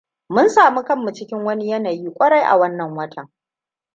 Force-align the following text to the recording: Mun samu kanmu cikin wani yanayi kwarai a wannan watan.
Mun 0.29 0.49
samu 0.49 0.83
kanmu 0.83 1.11
cikin 1.13 1.37
wani 1.43 1.69
yanayi 1.69 2.09
kwarai 2.09 2.43
a 2.43 2.57
wannan 2.57 2.95
watan. 2.97 3.29